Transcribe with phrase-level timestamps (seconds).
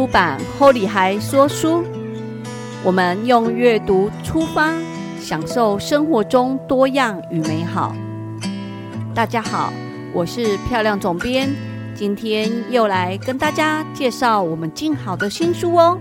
[0.00, 1.82] 出版《后里孩说书》，
[2.82, 4.72] 我们用阅读出发，
[5.20, 7.94] 享受生活中多样与美好。
[9.14, 9.70] 大家好，
[10.14, 11.54] 我是漂亮总编，
[11.94, 15.98] 今天又来跟大家介绍我们静好的新书哦。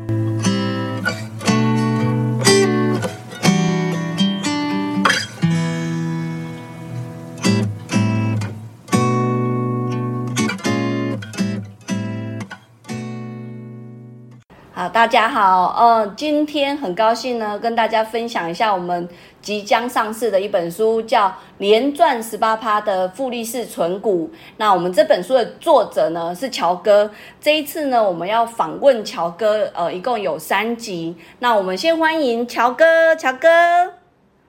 [14.79, 19.09] 好，大家好，呃，今天很高兴呢，跟大家分享一下我们
[19.41, 24.29] 即将上市的一本书，叫《连赚十八趴的复利式存股》。
[24.55, 27.11] 那我们这本书的作者呢是乔哥，
[27.41, 31.13] 这一次呢我们要访问乔哥，呃，一共有三集。
[31.39, 33.49] 那我们先欢迎乔哥，乔哥。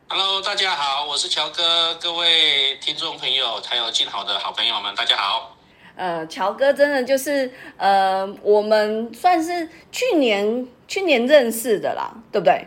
[0.07, 5.57] Hello，大家好，我是乔哥，各位听众朋友，还有静好的好朋友们，大家好。
[6.01, 12.67] 呃，乔哥真的就是呃，我们算是去年去年认识的啦，对不对？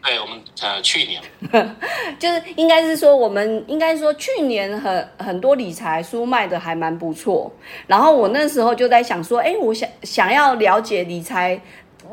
[0.00, 1.20] 对，我们呃去年。
[2.20, 7.52] 就是应该是说，我们应该说去年很很多理财书卖的还蛮不错，
[7.88, 11.60] 然后我那时候就在想说，哎，我想想要了解理财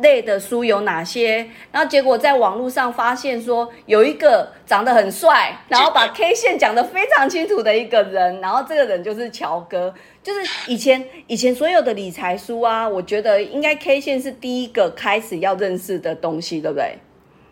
[0.02, 9.93] 类的书有哪些，然后结果在网络上发现说有一个长得很帅，然后把 K 线讲得非常清楚的一个人，然后这个人就是乔哥，
[10.25, 16.97] 就是以前以前所有的理财书啊，我觉得应该 K 线是第一个开始要认识的东西，对不对？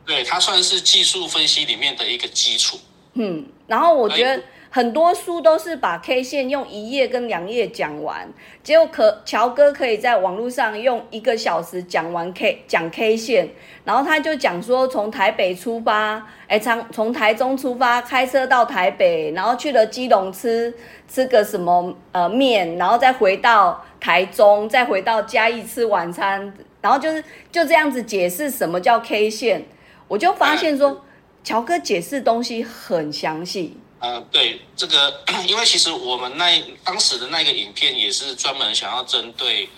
[0.04, 2.80] 对它算是技术分析里面的一个基础。
[3.14, 4.44] 嗯，然后我觉得
[4.76, 8.28] 很多书都是把 K 线用一页跟两页讲完，
[8.64, 13.50] 结果可乔哥可以在网络上用一个小时讲完 K 讲 K 线，
[13.86, 20.74] 然后他就讲说从台北出发，哎，从从台中出发，开车到台北，然后去了基隆吃
[21.08, 26.52] 吃个什么呃面，然后再回到台中，再回到嘉义吃晚餐，
[26.82, 29.66] 然后就是就这样子解释什么叫 K 线，
[30.08, 31.00] 我就发现说。
[31.44, 39.70] 乔哥解释东西很详细，呃，对这个，因为其实我们那当时的那个影片也是专门想要针对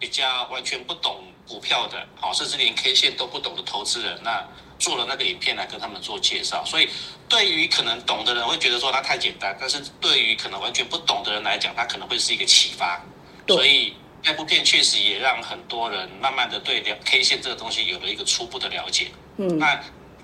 [0.00, 4.44] 比较完全不懂股票的，好，甚至连 K 线都不懂的投资人，那
[4.80, 6.64] 做了那个影片来跟他们做介绍。
[6.64, 6.88] 所以
[7.28, 13.00] 对于可能懂的人会觉得说它太简单，但是对于可能完全不懂的人来讲，它可能会是一个启发。
[13.46, 13.94] 所以
[14.24, 19.12] 那部片确实也让很多人慢慢的对了 K 线这个东西有了一个初步的了解。
[19.36, 19.80] 嗯，那。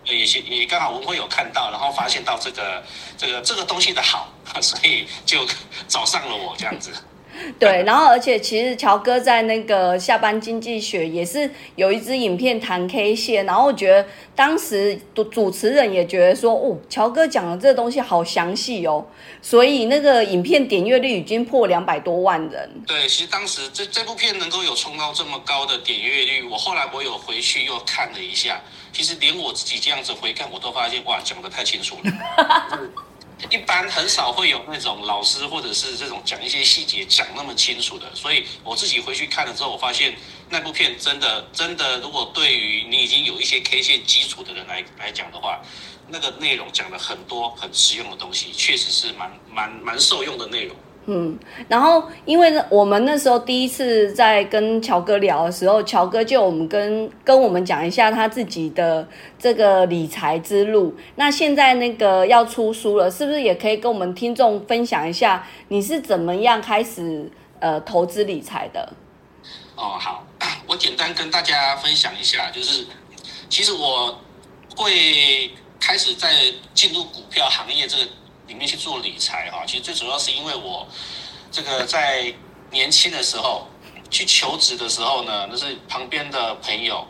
[0.07, 2.83] 也是也刚好文辉有看到，然后发现到这个
[3.17, 4.29] 这个这个东西的好，
[4.61, 5.47] 所以就
[5.89, 6.93] 找上了我这样子。
[7.59, 19.05] 对，然后而且其实乔哥在那个下班经济学也是有一支影片谈 K 线，然后我觉得当时主主持人也觉得说，哦，乔哥讲的这个东西好详细哦，
[19.43, 22.71] 所以那个影片点阅率已经破两百多万人。
[22.87, 28.61] 对，其实当时这这部片能够有冲到这么高的点阅率，我后来我有回去又看了一下，
[28.93, 32.91] 其实连我自己这样子回看，我都发现哇，讲的太清楚了。
[33.51, 40.15] 一般很少会有那种老师或者是这种讲一些细节讲那么清楚的，所以我自己回去看了之后，我发现
[40.49, 45.61] 那部片真的真的，如果对于你已经有一些 K 线基础的人来来讲的话，
[46.09, 50.77] 那个内容讲了很多很实用的东西，确实是蛮蛮蛮受用的内容。
[51.07, 51.39] 嗯，
[51.69, 59.07] 然后因为呢，我们那时候第一次在跟乔哥聊的时候，乔哥就我们跟跟我们讲一下他自己的
[59.39, 60.95] 这个理财之路。
[61.17, 68.95] 那现在那个要出书了，是不是也可以跟我们听众分享一下你是怎么样开始呃投资理财的？
[69.77, 70.25] 哦，好，
[70.67, 72.87] 我简单跟大家分享一下，就是
[73.51, 74.19] 其实我
[74.75, 76.31] 会开始在
[76.73, 78.05] 进入股票行业这个。
[78.47, 80.87] 里面去做理财哈，其实最主要是因为我
[81.51, 82.33] 这个在
[82.71, 83.67] 年轻的时候
[84.11, 87.07] 去求职的时候呢，那是旁边的朋友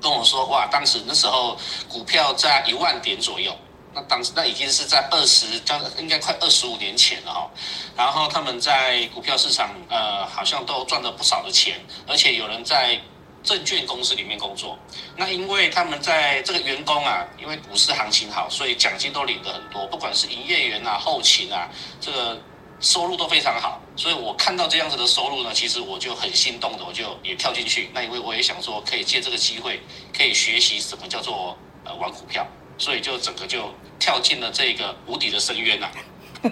[0.00, 1.56] 跟我说，哇，当时那时候
[1.88, 3.56] 股票在一万点左右，
[3.94, 7.50] 那当时那已经是在二十将应该快二十五年前了哈。
[7.96, 13.00] 然后他们在股票市场呃好像都赚了不少的钱，而且有人在。
[13.46, 14.76] 证券公司里面工作，
[15.16, 21.70] 那因为他们在这个员工啊，因为股市行情好，所以奖金都领得很多，不管是营业员啊、后勤啊，
[22.00, 22.42] 这个
[22.80, 23.80] 收入都非常好。
[23.94, 27.88] 所以我看到这样子的收入呢，其实我就很心动的，我就也跳进去。
[27.94, 29.80] 那因为我也想说，可以借这个机会，
[30.12, 32.44] 可以学习什么叫做呃玩股票，
[32.76, 35.88] 所以就整个就跳进了这个无底的深渊呐、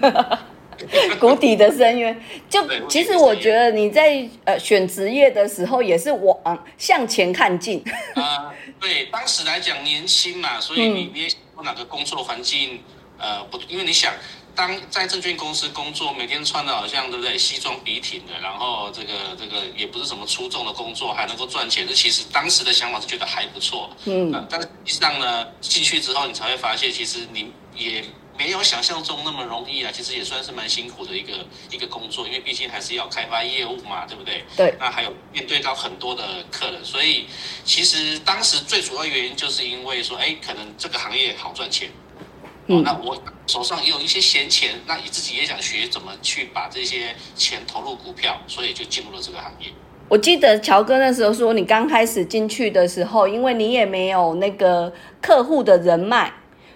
[0.01, 0.39] 啊。
[1.19, 7.83] 谷底的深渊，就其实我觉得你在呃选职业的时候也是往向前看进。
[8.15, 11.29] 啊，对，当时来讲年轻嘛， 所以你你也
[11.63, 12.81] 哪个工作环境
[13.17, 14.13] 呃不，因为你想
[14.53, 23.89] 当在证券公司工作，每天穿的好像对不对，西装笔挺的，然后这个这个也不是什么出众的工作，还能够赚钱，这其实当时的想法是觉得还不错。
[24.05, 28.03] 嗯，但是实际上呢，进去之后你才会发现，其实你也
[28.37, 29.91] 没有想象中那么容易啊。
[29.93, 31.33] 其实也算是蛮辛苦的一个
[31.71, 34.43] 一个工作，因为毕竟还是要开发业务嘛，对不对？
[34.55, 34.73] 对。
[34.79, 37.25] 那还有面对到很多的客人，所以
[37.63, 41.89] 其实当时最主要原因就是因为说，哎，可能这个行业好赚钱。
[42.67, 43.15] 哦，那我
[43.45, 49.67] 手上也有一些闲钱，那你自己也想学怎么去把这些钱投入股票，所以就进入了这个行业。
[50.07, 54.91] 我记得乔哥那时候说，你刚开始进去的时候，因为你也没有那个
[55.21, 56.33] 客户的人脉，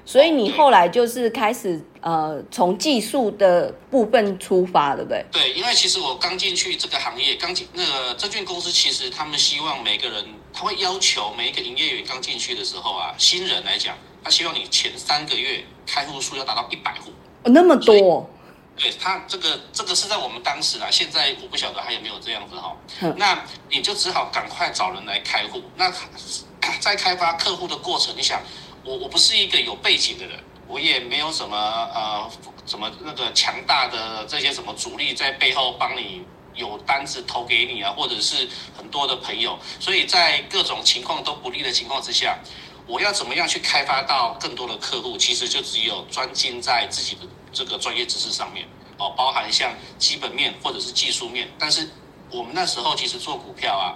[0.09, 5.23] 所以你后来就是开始呃从技术的部分出发，对不对？
[5.31, 13.95] 对，因为其实我刚进去这个行业，刚进那个证券公司，其实他们希望每个人，他会要求每一个营业员刚进去的时候啊，新人来讲。
[14.23, 17.11] 他希望你前三个月开户数要达到一百户，
[17.43, 18.27] 哦那么多。
[18.75, 22.75] 对他这个这个是在我们当时啊，现在我不晓得还有没有这样子哈。
[23.15, 25.61] 那你就只好赶快找人来开户。
[25.77, 25.93] 那
[26.79, 28.41] 在开发客户的过程，你想，
[28.89, 31.55] 我我不是一个有背景的人，我也没有什么
[31.93, 32.27] 呃
[32.65, 36.23] 什么那个强大的这些什么主力在背后帮你
[36.55, 42.39] 有单子投给你啊，或者是很多的朋友，所以在各种情况都不利的情况之下。
[42.87, 45.15] 我要怎么样去开发到更多的客户？
[45.15, 47.21] 其实就只有专精在自己的
[47.53, 51.47] 这个专业知识上面哦，包含像基本面或者是技术面。
[51.59, 51.87] 但是
[52.31, 53.93] 我们那时候其实做股票啊，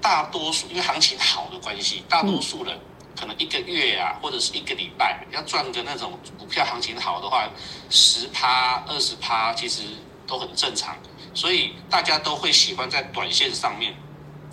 [0.00, 2.78] 大多数因为行情好的关系，大多数人
[3.20, 7.50] 可能一个月啊或者是一个礼拜要赚个那种股票行情好的话，
[7.90, 9.82] 十趴二十趴其实
[10.26, 10.96] 都很正常，
[11.34, 13.94] 所以大家都会喜欢在短线上面。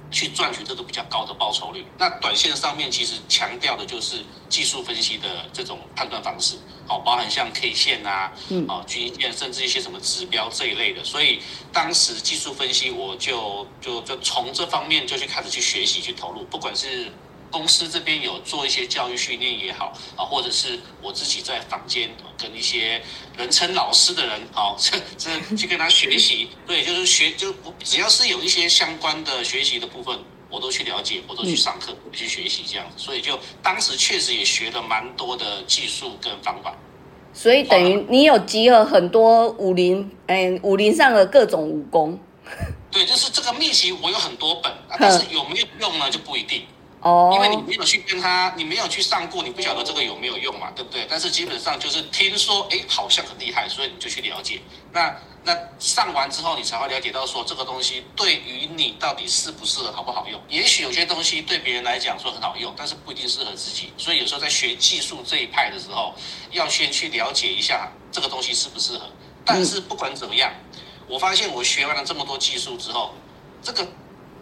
[0.09, 1.85] 去赚取这个比较高的报酬率。
[1.97, 6.55] 那短线上面其实强调的就是技术分析的这种判断方式，
[6.87, 11.03] 好，包含像 K 线啊，嗯，啊均线，甚至一些什么指标这一类的。
[11.03, 11.41] 所以
[11.73, 17.11] 当时技术分析，我就就就从这方面就去开始去学习去投入，不管是。
[17.57, 22.07] 公司这边有做一些教育训练也好啊，或者是我自己在房间
[22.37, 23.01] 跟一些
[23.35, 27.51] 人称老师的人，啊， 这这去跟他学习，对，就是学，就
[27.83, 30.15] 只要是有一些相关的学习的部分，
[30.51, 36.75] 我都去了解，我都去上课去学习这样子，所以就当时确实也学了蛮多的技术跟方法。
[37.33, 42.19] 所以等于你有集合很多武林，嗯，武林上的各种武功。
[42.91, 46.61] 对，就是这个秘籍我有很多本，但是有没有用呢就不一定。
[47.07, 51.07] 哦，因为你没有去跟他，你没有去上过，你不晓得这个有没有用嘛，对不对？
[51.09, 54.59] 但是基本上就是听说，哎，好像很厉害，所以你就去了解。
[54.91, 60.41] 那那上完之后，你才会了解到说这个东西对于你到底适不适合，好不好用？
[60.49, 63.93] 也许有些东西对别人来讲说很好用，但是不一定适合自己。
[63.97, 66.13] 所以有时候在学技术这一派的时候，
[66.51, 69.05] 要先去了解一下这个东西适不适合。
[69.45, 70.51] 但是不管怎么样，
[71.07, 73.13] 我发现我学完了这么多技术之后，
[73.63, 73.87] 这个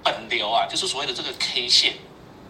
[0.04, 1.94] 本流啊，就是所谓的这个 K 线。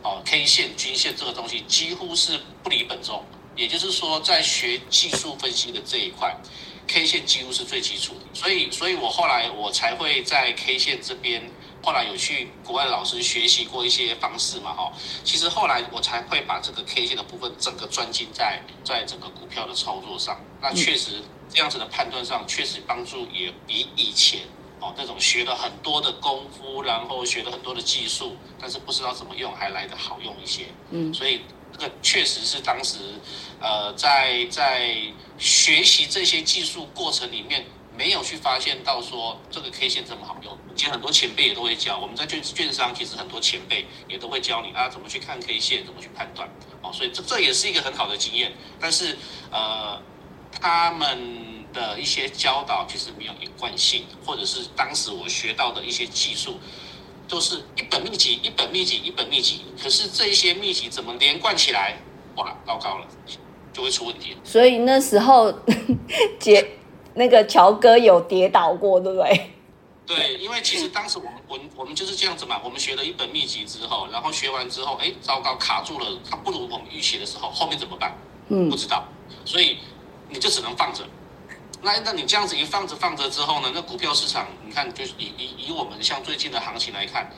[0.06, 3.25] 哦，K 线、均线这个东西几乎是不离本中，
[3.56, 6.38] 也就是说，在学技术分析的这一块
[6.86, 8.40] ，K 线几乎是最基础的。
[8.40, 11.42] 所以，所以我后来我才会在 K 线这边，
[11.81, 14.94] 后来有去国外老师学习过一些方式嘛，哈。
[15.24, 20.40] 其实后来我才会把这个 K 线的部分整个专精在在整个股票的操作上。
[20.62, 24.42] 那确实这样子的判断上，确实帮助也比以前。
[24.85, 30.65] 哦，那种学了很多的功夫，然后学了很多的技术，但是不知道怎么用，还来得好用一些。
[30.92, 31.42] 嗯，所以
[31.73, 32.99] 这个确实是当时，
[33.59, 34.95] 呃，在在
[35.39, 37.65] 学习这些技术过程里面，
[37.97, 40.56] 没有去发现到说这个 K 线这么好用。
[40.75, 46.47] 其实很多前辈也都会教，我们在券券商其实很多前辈也都会教你啊，怎么去看 K 线，怎么去判断。
[46.83, 48.54] 哦，所以这这也是一个很好的经验。
[48.80, 49.18] 但是
[49.49, 49.99] 呃，
[50.62, 51.44] 他们。
[51.76, 56.57] 的一些教导其实没有一贯性，或者是当时我学到的一些技术，
[57.28, 59.66] 都是一本秘籍，一本秘籍，一本秘籍。
[59.83, 61.97] 可是这一些秘籍怎么连贯起来，
[62.38, 63.06] 哇，糟糕了，
[63.74, 64.38] 就会出问题。
[64.42, 65.54] 所以那时候，
[66.40, 66.66] 杰
[67.16, 69.52] 那个乔哥有跌倒过，对不对？
[70.07, 78.16] 对，因为其实当时我们我我们就是这样子嘛，我们学了一本秘籍之后，然后学完之后，哎，糟糕，卡住了，它不如我们预期的时候，后面怎么办？
[78.47, 79.04] 嗯，不知道，
[79.44, 79.80] 所以
[80.30, 81.04] 你就只能放着。
[81.82, 83.72] 那那你这样子一放着放着之后呢？
[83.74, 87.30] 那股票市场，你看，就是以以以我们像最近的行情来看，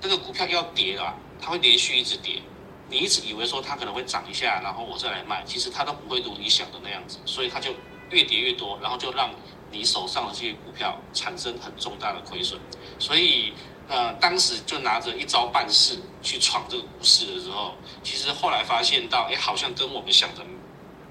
[0.00, 2.42] 这个股票要跌啊，它会连续一直跌。
[2.90, 7.70] 你一直以为说它可能会涨一下，然后我再来卖，其实它都不会如你想的那样子，所以它就
[8.10, 9.30] 越跌越多，然后就让
[9.70, 12.58] 你手上的这些股票产生很重大的亏损。
[12.98, 13.52] 所以
[13.88, 20.42] 呃，当时就拿着一招半式去闯这个股市的时候，其实后来发现到，哎，好像跟我们想的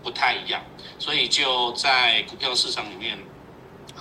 [0.08, 0.64] 不太一样。
[0.98, 3.20] 所以就在股票市场里面，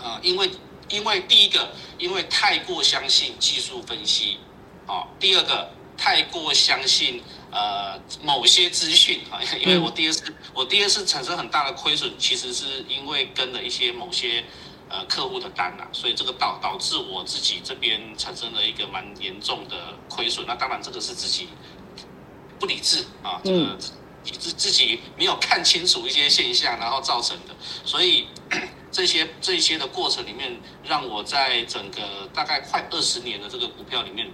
[0.00, 0.48] 呃，因为
[0.88, 4.38] 因为第一个，因为太过相信技术分析，
[4.86, 7.20] 哦，第二个太过相信
[7.50, 14.44] 呃某些资讯啊， 因为我第二次我第二次产生很大的亏损，其实是因为跟了一些某些
[14.88, 19.76] 呃客户的单呐，所以这个导导致我自己这边产生了一个蛮严重的
[20.08, 20.46] 亏损。
[20.46, 21.48] 那当然这个是自己
[22.58, 23.76] 不理智啊，这个
[24.32, 27.54] 自自己没有看清楚一些现象，然后造成的，
[27.84, 28.26] 所以。
[28.92, 34.26] 这些这些的过程里面，让我在整个大概快二十年的这个股票里面，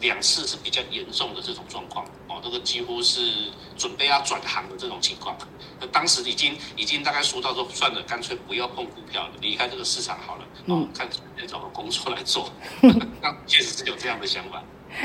[0.00, 5.36] 两次是比较严重的这种状况哦，这个几乎是准备要转行的这种情况。
[5.78, 12.50] 那当时已经已经大概说到说，算了，干脆不要碰股票了，离开这个市场好了，哦，看随便找个工作来做。
[13.20, 14.62] 那确实是有这样的想法。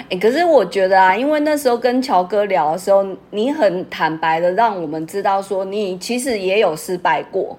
[0.10, 7.58] 哎，可是我觉得啊，因为那时候跟乔哥聊的时候，你很坦白的让我们知道说，你其实也有失败过。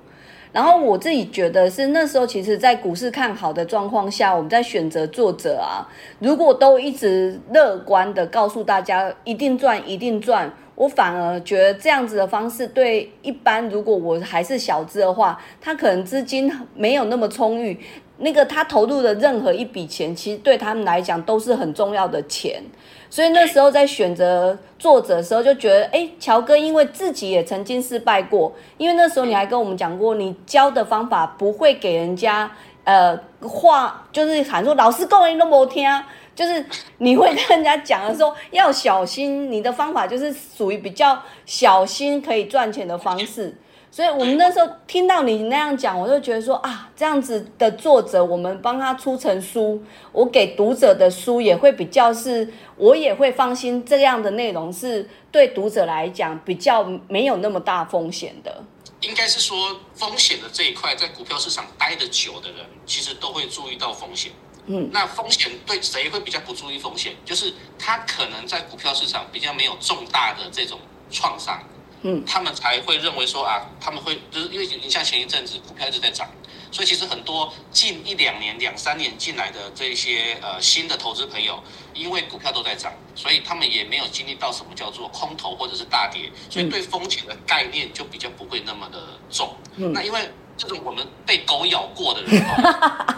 [0.52, 5.86] 然后我自己觉得是那时候，其实，在股市看好的状况下，我们在选择作者啊，
[6.18, 17.78] 如果都一直乐观的告诉大家一定赚一定赚，我反而觉得这样子的方式对一般如果我还是小资的话，他可能资金没有那么充裕，
[18.18, 22.62] 那个他投入的任何一笔钱，其实对他们来讲都是很重要的钱。
[23.08, 32.50] 所以那时候在选择作者的时候，就觉得，哎，乔哥因为自己也曾经失败过，因为那时候你还跟我们讲过，你教的方法不会给人家，
[32.84, 35.88] 呃，话就是喊说老师够你都没听，
[36.34, 36.66] 就是
[36.98, 43.54] 你会跟人家讲的时候要小心，你的方法就是属于比较小心可以赚钱的方式。
[43.96, 58.62] 所以，我们那时候听到你那样讲，我就觉得说啊，这样子的作者，我们帮他出成书，我给读者的书也会比较是，我也会放心，这样的内容是对读者来讲比较没有那么大风险的。
[59.00, 64.30] 应该是说，风险的这一块，在股票市场待得久的人，其实都会注意到风险。
[64.66, 67.14] 嗯，那风险对谁会比较不注意风险？
[67.24, 70.78] 就是他可能在股票市场比较没有重大的这种
[71.10, 71.58] 创伤。
[72.06, 76.28] 嗯，他们才会认为说啊，他们会就是因为你像前一阵子股票一直在涨，
[76.70, 81.60] 所以其实很多近一两年、两三年进来的这些呃新的投资朋友，
[81.92, 89.56] 因为股票都在涨，所以他们也没有经历到什么叫做空头或者是大跌，所以对风险的概念就比较不会那么的重。
[89.74, 92.40] 那因为这种我们被狗咬过的人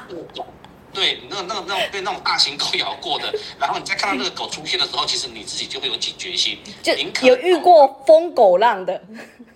[0.09, 0.47] 不懂。
[0.92, 6.92] 对，那那那种被那种大型狗咬过的，然后你再看到那个狗出现的时候，其实你自己就会有警觉心，就
[7.26, 9.00] 有遇过疯狗浪的。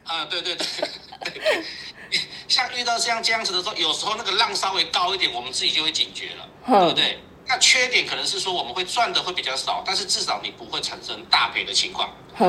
[0.05, 0.67] 啊，对对对，
[2.49, 7.19] 像遇到像这样子的时候，有时候那个浪稍微高一点，我们自己就会警觉了，对不对？
[7.53, 12.09] 那缺点可能是说我们会赚的会比较少，但是至少你不会产生大赔的情况。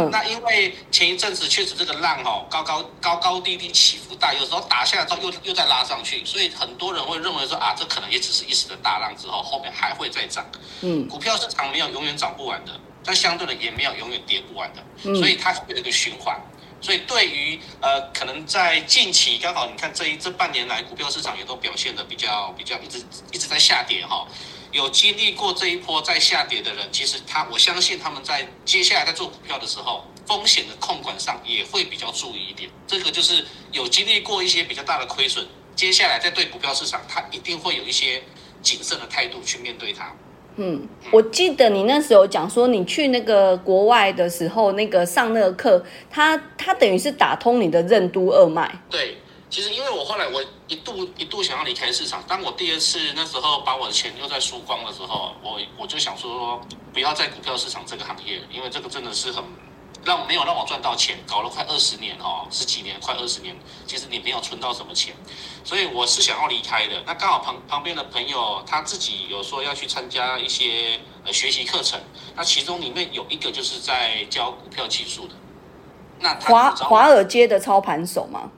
[0.10, 10.46] 那因为前一阵子确实这个浪哦高高高高低低起伏大，有时候打下来之后又又再拉上去，所以很多人会认为说啊这可能也只是一时的大浪，之后后面还会再涨。
[10.80, 12.72] 嗯，股票市场没有永远涨不完的，
[13.04, 14.82] 但相对的也没有永远跌不完的，
[15.20, 16.40] 所以它会有一个循环。
[16.80, 24.26] 所以对于呃可能在近期刚好你看这一这半年来股票市场也都表现的比较比较一直一直在下跌哈。
[24.74, 32.68] 有经历过这一波在下跌的人，其实他我相信他们在接下来在做股票的时候，风险的控管上也会比较注意一点。
[32.88, 38.24] 这个就是有经历过一些比较大的亏损，接下来在对股票市场，他一定会有一些
[38.64, 40.12] 谨慎的态度去面对它。
[40.56, 48.80] 嗯，我记得你那时候讲说，你去那个国外的时候，那个上那个课，他他等于是打通你的任督二脉。
[48.90, 49.18] 对。
[49.54, 56.60] 其实，因为我后来我一度一度想要离开市场，当我第二次那时候把我的钱又在输光的时候，我我就想说，
[56.92, 59.44] 不要在股票市场这个行业，因为这个真的是很
[60.04, 63.56] 让没有让我赚到钱，搞了快二十年哦，十几年快二十年，
[63.86, 65.14] 其实你没有存到什么钱，
[65.64, 67.04] 所以我是想要离开的。
[67.06, 72.02] 那刚好旁旁边的朋友他自己有说要去参加一些呃学习课程，
[72.36, 75.36] 那其中里面有一个就是在教股票技术的，
[76.20, 78.50] 那华华尔街的操盘手吗？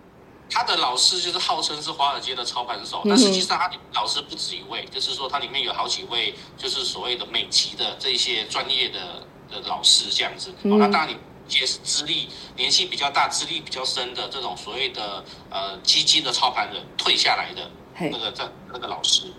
[0.50, 10.54] 他的老师就是号称是华尔街的操盘手，但实际上他老师不止一位，就是说他里面有好几位，就是所谓的美籍的这些专业的的老师这样子。
[10.62, 19.34] 那当然，你也是资历年纪比较大、资历比较深的这种所谓的呃基金的操盘人退下来的那个在那个老师。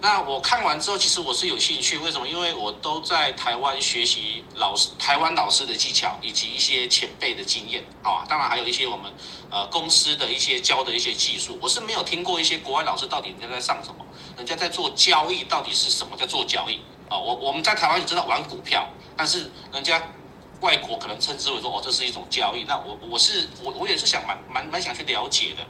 [0.00, 2.28] 那我看完之后，其实我是有兴趣，为什么？
[2.28, 8.24] 因为我都在台湾学习老师、台湾老师的技巧，以及一些前辈的经验啊。
[8.28, 9.10] 当然还有一些我们
[9.50, 14.04] 呃公司的一些教的一些技术，我是没有听过一些国外老师到底人家在上什么，
[14.36, 16.76] 人家在做交易到底是什么在做交易
[17.08, 17.16] 啊？
[17.16, 18.86] 我我们在台湾也知道玩股票，
[19.16, 20.00] 但是人家
[20.60, 22.64] 外国可能称之为说哦，这是一种交易。
[22.64, 25.66] 那我我是我我也是想蛮蛮蛮想去了解的。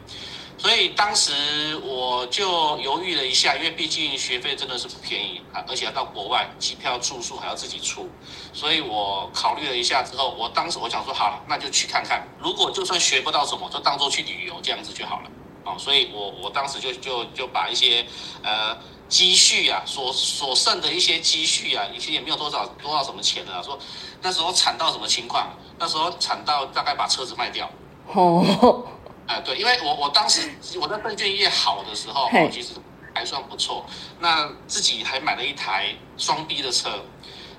[0.59, 8.09] 所以当时我就犹豫了一下，因为毕竟学费真的是不便宜啊，而且要到国外，机票住宿还要自己出。
[8.55, 12.27] 所以我考虑了一下之后，我当时我想说，好，那就去看看。
[12.41, 15.31] 如果就算学不到什么，就当做去旅游这样子就好了。
[15.65, 18.07] 哦，所以我我当时就就就把一些
[18.43, 18.77] 呃
[19.09, 23.63] 积蓄啊，所所剩的一些积蓄啊，其实也没有多少多少什么钱了。
[23.63, 23.79] 说
[24.23, 25.53] 那时候惨到什么情况？
[25.79, 27.71] 那时候惨到大概把车子卖掉。
[28.07, 28.87] 哦。
[29.27, 30.49] 哎，对，因为我我当时
[30.81, 32.75] 我在证券业好的时候，其实
[33.13, 33.85] 还算不错。
[34.21, 36.91] 那自己还买了一台双 B 的车，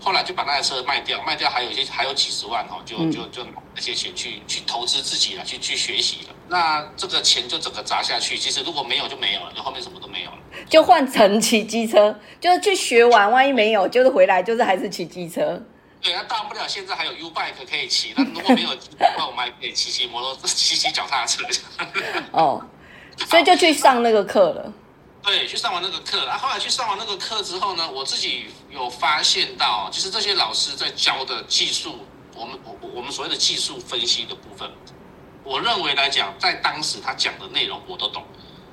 [0.01, 3.45] 后来就把那台车卖掉，卖掉还有一些还有几十万哈，就就就
[3.75, 6.35] 那些钱去去投资自己了，去去学习了。
[6.47, 10.37] 那这个钱就整个砸下去，其实如果没有就没有了，就后面什么都没有了。
[10.69, 15.61] 就换成骑机车，就是去学完，万一没有，就是回来就是还是骑机车。
[16.07, 18.13] 对，那大不了现在还有 U bike 可以骑。
[18.15, 21.43] 那如果没有机那我们还可以骑骑摩托骑骑脚踏车。
[22.31, 22.63] 哦，
[23.29, 24.71] 所以就去上那个课了。
[25.21, 31.99] 对，去上完那个课，然后后来去上完那个课之后呢，我自己有发现到，就是这些老师在教的技术，
[32.33, 34.71] 我们我我们所谓的技术分析的部分，
[35.43, 38.23] 我认为来讲，在当时他讲的内容我都懂。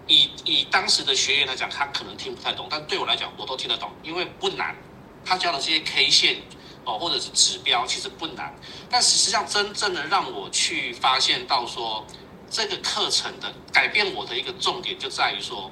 [0.06, 4.76] 以以当时的学员来讲，他可能听不太懂，但对我来讲，我都听得懂，因为不难。
[5.24, 6.36] 他教的这些 K 线。
[6.84, 8.54] 哦，或者是指标其实不难，
[8.90, 12.04] 但实际上真正的让我去发现到说，
[12.50, 15.70] 这个课程的改变我的一个重点就在于说，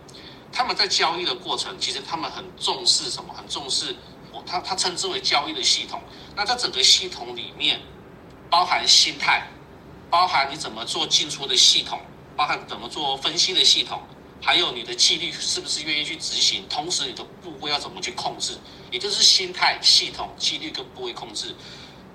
[0.50, 3.32] 他们在交易的过程，其实他们很重视什么？
[3.34, 3.94] 很重视
[4.32, 6.00] 我他他称之为交易的系统。
[6.34, 7.80] 那在整个系统里面，
[8.50, 9.46] 包含心态，
[10.10, 12.00] 包含你怎么做进出的系统，
[12.36, 14.02] 包含怎么做分析的系统。
[14.42, 16.64] 还有你的纪律是不是愿意去执行？
[16.68, 18.58] 同时你的部位要怎么去控制？
[18.90, 21.54] 也就是心态、系统、纪律跟部位控制，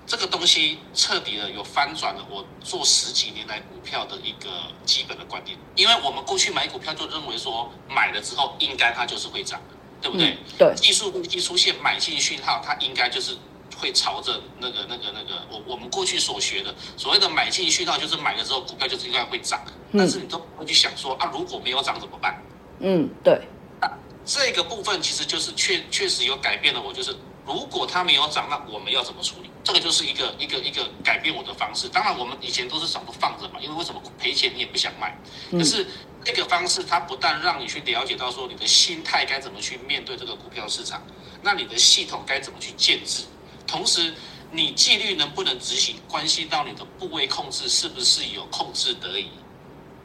[0.05, 4.49] 这个东西彻底的有翻转了我做十几年来股票的一个
[4.85, 5.57] 基本的观点。
[5.75, 9.61] 因为我们过去买股票就认为说买了之后应该它就是会涨，
[10.01, 10.37] 对不对？
[10.57, 10.75] 对。
[10.75, 13.37] 技术分析出现买进讯号，它应该就是。
[13.75, 19.61] 会朝着那个、那个、那个，我我们过去所学的所谓的买进去到，就是买了之后股票就是应该会涨，
[19.93, 22.41] 但是你都不会去想说啊，如果没有涨怎么办？
[22.79, 23.41] 嗯，对。
[23.81, 23.91] 那
[24.25, 29.49] 这个部分其实就是确确实有改变了我，就是如果它没有涨，那我们要怎么处理？
[29.63, 31.89] 这个就是一个一个一个改变我的方式。
[31.89, 35.17] 当然，我们以前都是想都放着嘛，因为为什么赔钱你也不想卖？
[35.51, 35.85] 可是
[36.23, 41.05] 这个方式它不但让你去了解到说你的心态该怎么去面对这个股票市场，
[41.41, 43.23] 那你的系统该怎么去建制？
[43.67, 44.13] 同时，
[44.51, 49.27] 你纪律能不能执行，关系到你的部位控制是不是有控制得宜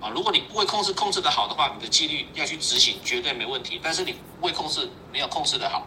[0.00, 0.10] 啊？
[0.10, 3.80] 如果你部位控制控制的好的话，你的纪律要去执行绝对没问题。
[3.82, 5.86] 但是你部位控制没有控制的好，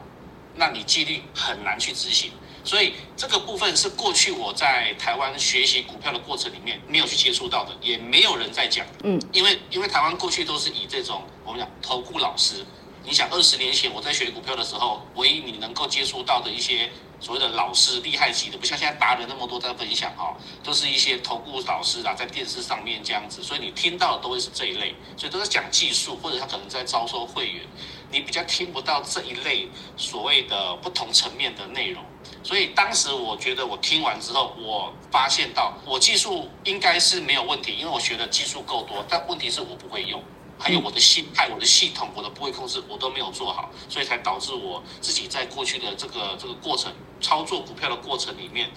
[0.56, 2.32] 那你纪律很难去执行。
[2.64, 8.84] 所以这个部分是过去我在台湾学习股票的过程里面没有去接触到的，也没有人在讲。
[9.04, 12.66] 嗯，因为因为台湾过去都是以这种我们讲投顾老师。
[13.04, 27.64] 你想二十年前我在学股票的时候，唯一你能够接触到的一些所谓的老师厉害级的，不像现在达人那么多在分享哈，都是一些投顾老师啊，在电视上面这样子，所以你听到的都会是这一类，所以都是讲技术，或者他可能在招收会员，
[28.12, 32.04] 你比较听不到这一类所谓的不同层面的内容。
[32.44, 40.22] 所以当时我觉得我听完之后，我发现到我技术应该是没有问题，因为我学的技术够多，但问题是我不会用。
[40.58, 46.92] 还有我的心态、我的系统、我的部位控制，我都没有做好，所以才导致我自己在过去的这个这个过程
[47.22, 48.72] 操作股票的过程里面，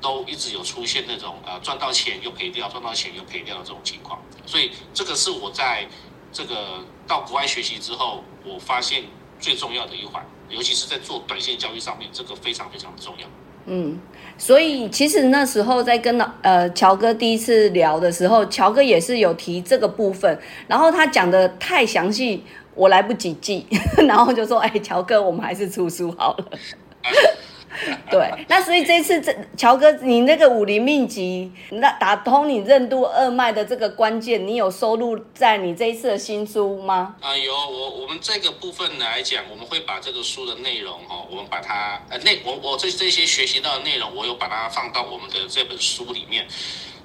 [0.00, 4.20] 都一直有出现那种呃赚到钱又赔掉、赚到钱又赔掉的这种情况。
[4.46, 5.88] 所以这个是我在
[6.32, 9.04] 这个到国外学习之后，我发现
[9.40, 13.26] 最重要的一环，尤其是在做短线交易上面，这个非常非常的重要。
[13.66, 13.98] 嗯，
[14.38, 23.66] 所以其实那时候在跟呃乔哥第一次聊的时候，乔哥也是有提这个部分，然后他讲的太详细，我来不及记，
[24.06, 26.44] 然后就说，哎，乔哥，我们还是出书好了。
[28.10, 37.16] 对，那所以这次这乔哥，你那个武林秘籍，那打通你任督二脉的这个关键，你有收录在你这一次的新书吗？
[37.20, 46.46] 啊，有，我我们这个部分来讲，我们会把这个书的内容哦，我们把它呃内我我这这些学习到的内容，我有把它放到我们的这本书里面。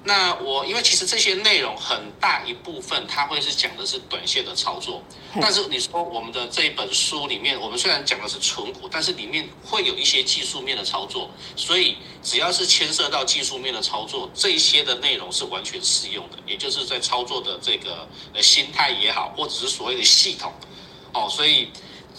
[0.04, 5.00] 那我因为其实这些内容很大一部分，它会是讲的是短线的操作。
[5.40, 11.30] 但是你说我们的这一本书里面，我们虽然讲的是纯股，但是里面会有一些技术面的操作。
[11.54, 16.38] 所以只要是牵涉到技术面的操作，这一些的内容是完全适用的。
[16.48, 20.52] 也就是在操作的这个呃心态也好，或者是所谓的系统
[21.12, 21.28] 哦。
[21.30, 21.70] 所以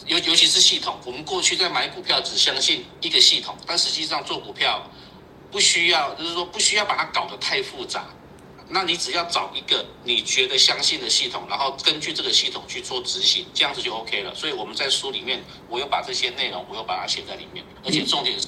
[0.08, 4.82] 尤尤其是系统，我们过去在买股票只相信一个系统，但实际上做股票。
[5.54, 8.04] 不需要，就是说不需要把它搞得太复杂。
[8.70, 14.34] 那你只要找一个你觉得相信的系统，然后根据这个系统去做执行，这样子就 OK 了。
[14.34, 17.64] 所以我们在书里面，我有把这些内容，我有把它写在里面。
[17.86, 18.48] 而且重点是，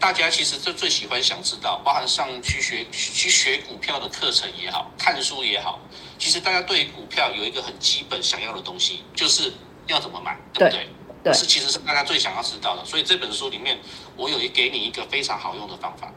[0.00, 5.78] 大家其实最最喜欢想知道，包含上去学去学股票的课程也好，看书也好，
[6.18, 9.52] 其实大家对于股票有一个很基本想要的东西，就是
[9.86, 10.88] 要怎么买，对不对？
[11.32, 13.78] 是，其实是大家最想要知道的，所以这本书里面，
[14.16, 16.12] 我有一给你一个非常好用的方法。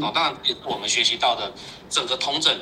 [0.00, 1.52] 哦，当然也是我们学习到的
[1.90, 2.58] 整个通证，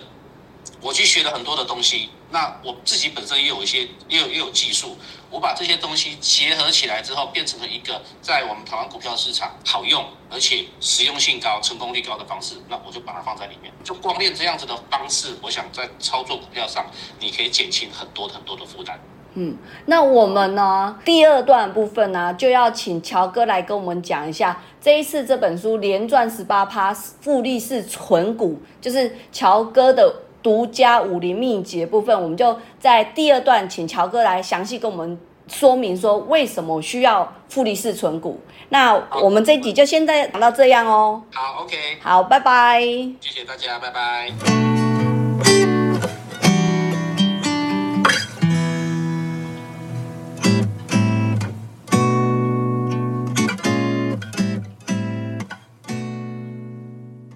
[0.81, 2.11] 我去学了很多的东西。
[2.29, 4.99] 那我自己本身也有一些，也有也有技术，
[5.31, 12.57] 我把这些东西结合起来之后，变成了一个在我们台湾股票市场好用而且实用性高、成功率高的方式。
[12.69, 13.73] 那我就把它放在里面。
[13.85, 16.85] 就光练这样子的方式，我想在操作股票上，
[17.21, 19.01] 你可以减轻很多很多的负担。
[19.38, 20.99] 嗯，那我们呢？
[21.05, 32.18] 第二段部分呢，就要请乔哥来跟我们讲一下这一次这本书连赚十八趴复利式存股，就是乔哥的独家武林秘籍部分。
[32.18, 35.18] 我们就在第二段请乔哥来详细跟我们
[35.49, 38.40] 说明说为什么需要复利式存股。
[38.70, 41.22] 那我们这一集就现在讲到这样哦。
[41.31, 41.77] 好，OK。
[42.01, 42.81] 好，拜拜。
[43.20, 44.86] 谢谢大家，拜拜。